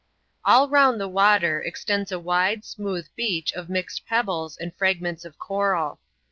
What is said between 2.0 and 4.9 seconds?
a wide, smooth beach of mixed pebbles and